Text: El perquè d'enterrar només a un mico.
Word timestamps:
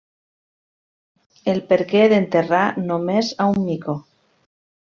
El 1.53 1.61
perquè 1.73 2.03
d'enterrar 2.13 2.65
només 2.87 3.33
a 3.47 3.51
un 3.55 3.63
mico. 3.71 3.99